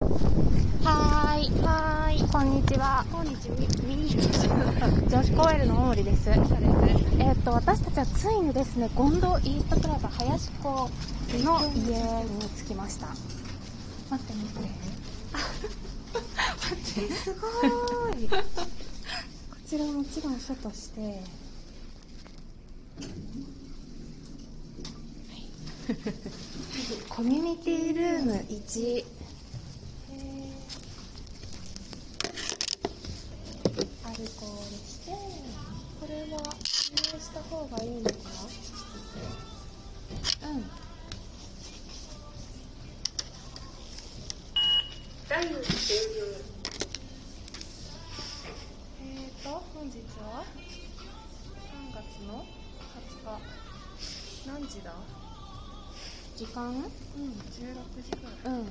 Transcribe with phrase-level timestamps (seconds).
[0.00, 1.50] はーい。
[1.62, 2.32] はーい。
[2.32, 3.04] こんにちは。
[3.12, 3.56] こんにちは。
[5.10, 6.24] 女子高 L の大森です。
[6.24, 6.52] そうです。
[7.18, 10.90] えっと、私たちはついにですね、ゴンドイーストプラザ林子の
[11.74, 13.08] 家に着きました。
[13.08, 14.62] 待って待っ
[16.96, 17.12] て。
[17.14, 18.28] すごーい。
[18.28, 18.36] こ
[19.68, 21.22] ちらもちろん書として、
[27.10, 29.19] コミュニティルーム1。
[45.40, 45.48] えー
[49.42, 50.44] と、本日は
[51.56, 53.40] 3月の20日。
[54.46, 54.92] 何時だ？
[56.36, 56.68] 時間？
[56.68, 56.92] うん、16
[58.02, 58.54] 時ぐらい。
[58.54, 58.68] うん。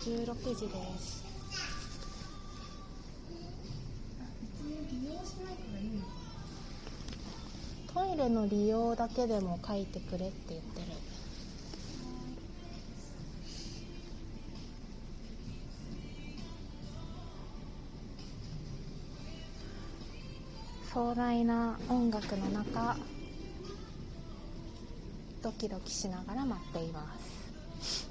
[0.00, 1.24] 16時です。
[7.94, 10.86] トイレの利用だけでも書いてくれって言ってる。
[20.92, 22.98] 壮大な音楽の中
[25.42, 28.10] ドキドキしながら待っています。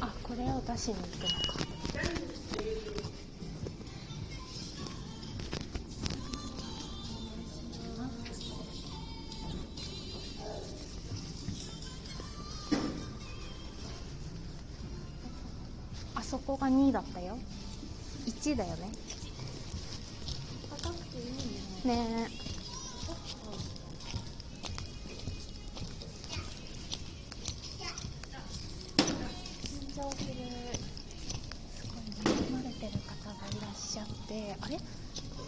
[0.00, 1.39] あこれを出しに行くの。
[16.60, 17.38] が2だったよ。
[18.26, 18.92] 1だよね。
[20.82, 21.24] 高くていい
[21.88, 21.94] ね。
[21.96, 22.28] ね
[28.98, 30.34] 緊張する。
[31.74, 34.56] すごい飲まれてる方がいらっしゃって。
[34.60, 34.78] あれ？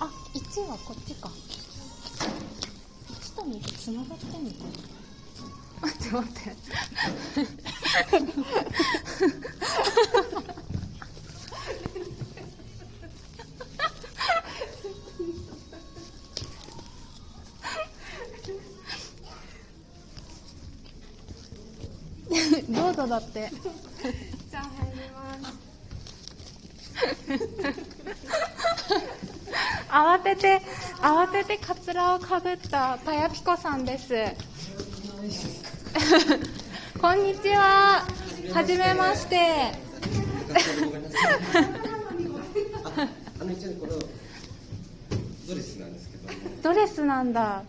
[0.01, 1.31] あ1はこっちか。
[3.11, 4.51] 1と2つながってんの？
[4.51, 4.57] か
[5.83, 6.57] な待って待って
[22.69, 23.51] どうぞだって。
[24.51, 25.63] じゃあ入ります。
[29.89, 30.61] 慌てて
[31.01, 34.13] 慌ててカツラをかぶったパヤピコさんです。
[37.01, 38.07] こんにちは。
[38.53, 39.73] はじめまして。
[45.49, 46.29] ドレスなんですけど、
[46.63, 47.63] ドレスなんだ。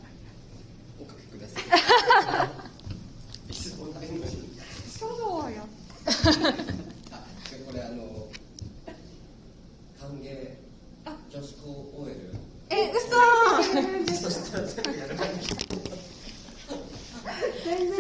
[1.02, 1.64] おかけください。
[3.52, 4.54] いつもないのに。
[5.04, 5.64] 書道よ。
[6.06, 6.30] あ、こ
[7.74, 8.30] れあの
[10.00, 10.56] 歓迎
[11.30, 11.68] 女子高
[12.00, 12.16] OL。
[12.70, 13.00] え嘘。
[13.04, 13.10] す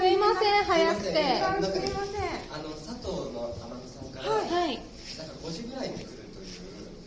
[0.08, 2.16] いません早くてすいませんなんかすいません。
[2.54, 4.80] あの佐藤の天野さんから、はい
[5.18, 6.18] なんか5時ぐらいに来るという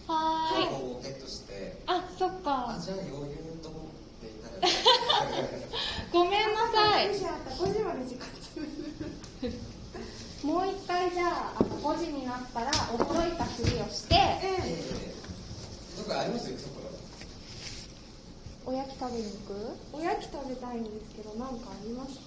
[0.07, 3.83] は情報をゲットして、あそっあかじゃあ余裕と思っ
[4.21, 4.59] ていたら。
[6.13, 7.51] ごめんなさい5時あった。
[7.65, 8.27] 5時まで時間
[10.47, 14.57] もう一回じゃああの5時になったら驚いたふりをしてええ
[15.03, 15.13] え
[15.99, 16.51] どこかあります？
[16.51, 16.77] よ、そこ
[18.67, 19.53] おやき食べに行く？
[19.95, 22.23] えおやき食べたいんですけど、なんかありますか？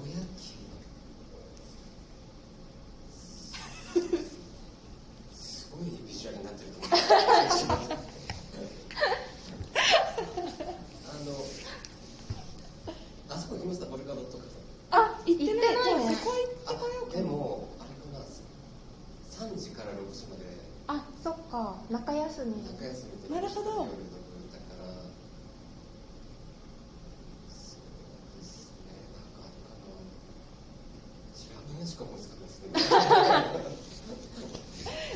[0.00, 0.56] おやき。
[5.34, 6.90] すごいビジュアルになってると思う
[11.08, 11.32] あの
[13.34, 13.86] あそこ行きました？
[13.86, 14.44] ボルカドとか
[14.92, 15.62] あ行ってない行
[16.06, 16.36] ってこよ
[16.66, 16.72] うあ
[17.16, 18.24] でもあれかな
[19.50, 20.44] 3時から6時まで
[21.50, 22.62] か中休み。
[22.78, 23.88] 中休みでなるほど。
[31.86, 32.70] しか思いつかないですね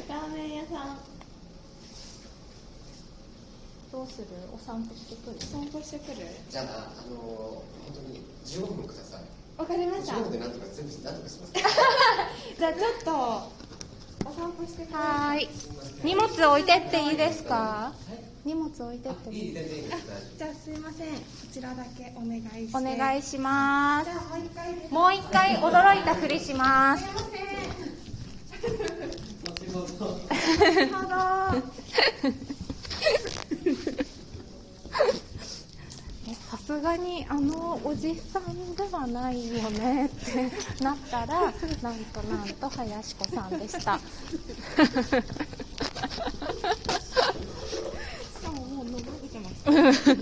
[0.08, 0.98] ラーメン屋さん。
[3.90, 4.26] どうする？
[4.54, 5.40] お散歩してくる？
[5.40, 6.26] 散歩してくる？
[6.48, 7.62] じゃああの本
[7.94, 9.22] 当に15分ください。
[9.58, 10.14] わかりました。
[10.14, 11.52] 15分でなんとか全部なんとかします。
[12.58, 13.12] じゃあちょっと
[14.36, 15.48] はーい。
[16.04, 17.92] 荷物置いてっていいですか？
[18.44, 19.52] 荷物置いてってもいい。
[19.54, 21.08] じゃあすいません。
[21.14, 21.20] こ
[21.52, 22.76] ちらだけお願いして。
[22.76, 24.10] お願いします。
[24.10, 24.74] じゃあもう一回。
[24.74, 27.04] ですもう一回驚いたふりします。
[27.04, 27.42] すいません
[29.42, 31.62] 後ほど
[36.28, 40.50] えさすがにあのおじさんではないよねって
[40.82, 41.40] なったら
[41.80, 43.78] なんとなんと林子さんでした。
[43.78, 43.84] し
[48.44, 50.16] かももう飲まれてます。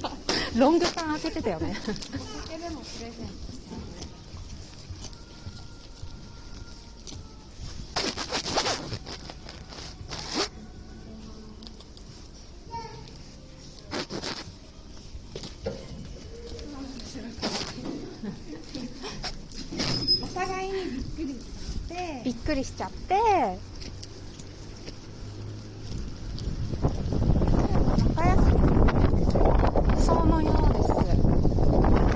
[0.59, 1.83] ロング缶開けてたよねお
[2.43, 4.21] 酒でもプレゼントしてあげる
[20.23, 20.75] お互いに
[21.17, 22.23] びっくりして。
[22.25, 23.15] びっくりしちゃって。
[28.15, 30.89] 仲良しそのようです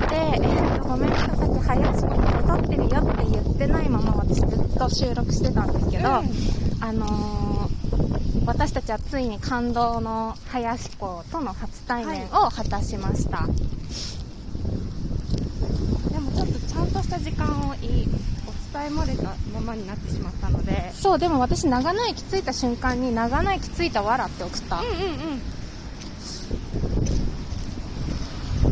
[0.09, 1.29] で、えーとごめんなさい
[1.65, 6.23] 林子が撮ってるよって言ってないまま私ずっと収録してたんですけど、あ
[6.93, 7.45] のー
[8.47, 13.47] 私たちはついに感動の林子との初対面を果たしました、
[16.13, 18.09] でもちょっとちゃんとした時間をいい
[18.47, 20.91] お伝え漏れたままになってしまったので。
[20.95, 24.93] そうでも私長野駅着いた瞬間に長野駅着いたわらって送った、うんうん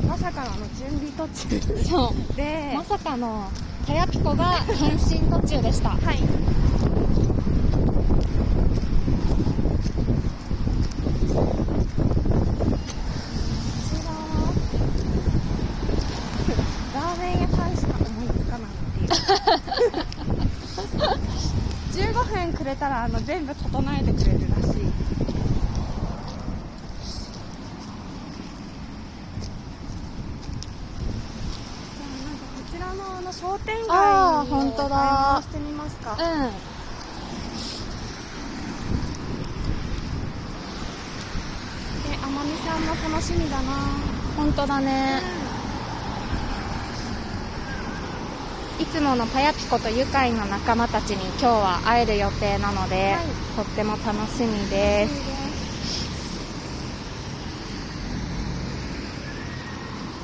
[0.00, 0.08] うん。
[0.08, 1.60] まさかのあの準備途中。
[1.84, 2.36] そう。
[2.36, 2.72] で。
[2.74, 3.50] まさかの
[3.86, 5.90] はやぴこが変身途中でした。
[5.90, 6.24] はいこ
[13.88, 14.52] ちらは
[16.94, 19.10] ラーメン屋さんしか思いつかないっていう
[21.92, 24.72] 15分くれたらあの全部整えてくれるらしい。
[24.72, 35.42] じゃあなんかこちらのあの商店街にあー本当だ。
[35.42, 36.12] してみますか？
[36.12, 36.18] うん。
[36.18, 36.22] で
[42.16, 43.72] 天海さんも楽しみだな。
[44.36, 45.22] 本当だね、い
[48.92, 53.24] つものパヤピコと愉快な仲間たちに今日は会える予定なので、はい。
[53.56, 55.14] とっても楽しみです。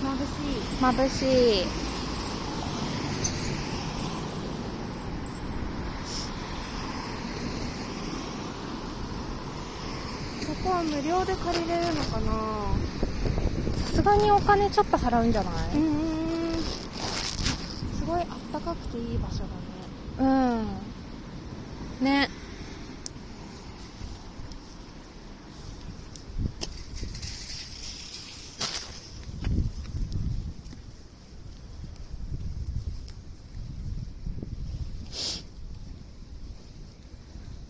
[0.05, 0.61] 眩しい。
[0.85, 1.67] 眩しい。
[10.45, 12.33] そこは無料で借りれるのかな？
[13.87, 15.55] さすがにお金ちょっと払うんじゃない？
[15.75, 16.08] うん
[18.49, 20.39] すごいあったかくていい場所だね。
[22.01, 22.05] うん。
[22.05, 22.31] ね。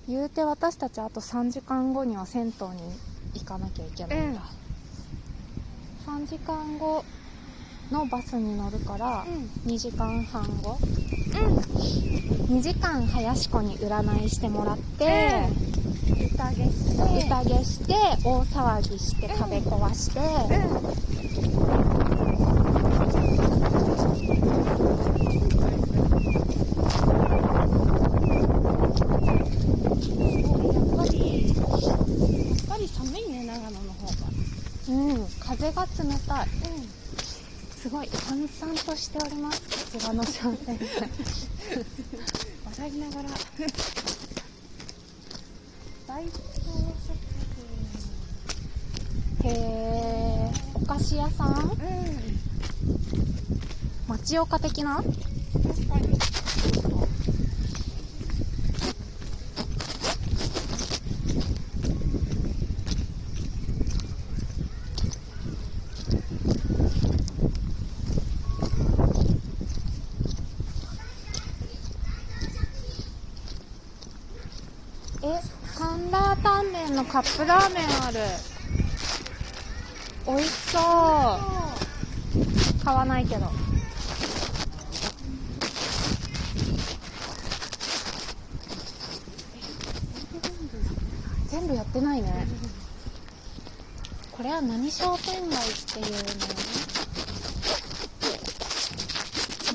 [0.09, 2.55] 言うて私たちあと3時間後には銭湯に
[3.35, 4.41] 行かなきゃいけないんだ、
[6.07, 7.05] 3時間後
[7.91, 9.73] のバスに乗るからうん。
[9.73, 10.79] 2時間半後。
[12.49, 15.49] 2時間林子に占いしてもらって、
[16.35, 17.95] 宴して宴して
[18.25, 20.29] 大騒ぎして壁壊して、やっ
[30.97, 31.19] ぱり
[31.49, 31.55] や
[32.55, 34.29] っぱり寒いね長野の方が。
[34.89, 35.89] うん、風が冷
[38.17, 39.61] 閑散としております。
[39.93, 40.87] こちらの商店街
[42.77, 43.29] 笑いながら
[46.07, 46.35] 大東
[47.07, 47.17] 食
[49.43, 51.79] 品へえお菓子屋さんうん
[54.09, 55.13] 町岡的な確
[55.89, 56.19] かに
[75.23, 75.41] え
[75.75, 78.21] サンラータンメンのカップラーメンある。
[80.25, 80.83] 美味しそう。
[82.85, 83.51] 買わないけど。
[91.49, 92.47] 全部やってないね。
[94.31, 96.07] これは何商店街っていう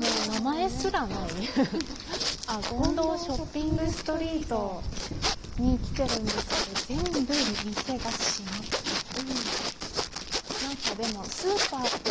[0.00, 1.18] もう名前すらない。
[2.46, 4.82] あ権堂ショッピングストリート
[5.58, 8.74] に来てるんですけど全部店が閉まって
[9.20, 9.26] る、
[10.62, 12.10] なんかでもスーパーと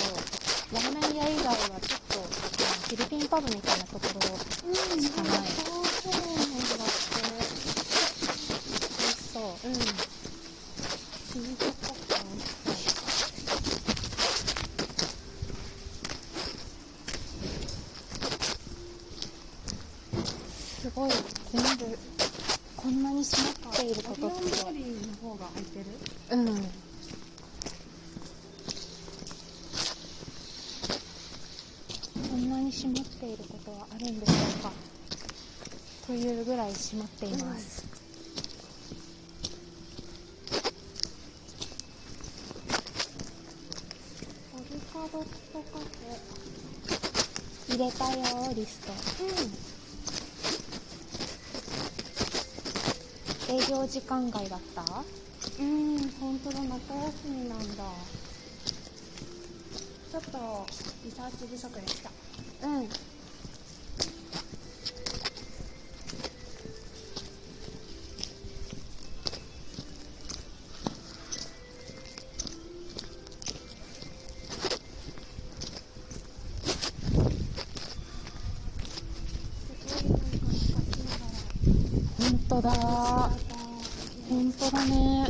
[0.73, 4.21] ラーメン屋以外はちょっとフィリピンパブみたいなところ
[5.01, 5.49] しかない、美味
[8.93, 12.29] しそううんチーズココア美
[12.71, 13.11] 味しそう
[20.81, 21.11] すごい
[21.51, 22.22] 全部。
[22.83, 25.85] こんなに閉まっていることオリオンって通りの方が空いてる
[26.31, 26.47] うん
[32.29, 34.71] こんなに閉まっていることはあるんでしょうか？
[36.07, 37.85] というぐらい閉まっています、
[44.51, 49.72] ポルカドットカフェ入れたよリスト。
[53.53, 54.81] 営業時間外だった？
[55.59, 57.83] うんうん本当だ夏休みなんだ。
[60.11, 60.65] ちょっと
[61.05, 62.09] リサーチ不足でした。
[62.67, 62.89] うん
[84.73, 85.27] 当だね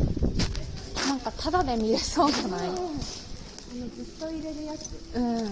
[1.08, 2.68] なんかタダで見れそうじゃない？
[2.70, 5.48] のずっと入れるやつうん。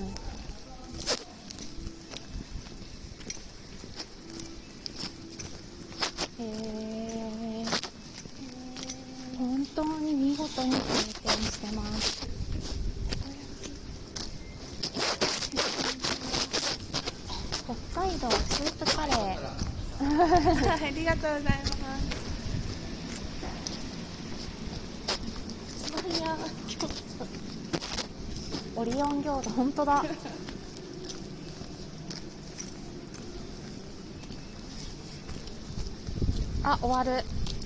[6.39, 7.65] へえ
[9.37, 12.27] 本当に見事に回転してます
[17.93, 19.37] 北海道スープカレー。
[20.01, 21.71] ありがとうございます
[25.85, 26.35] つまりや
[28.81, 30.03] オリオン餃子本当だ。
[36.63, 37.23] あ終わる。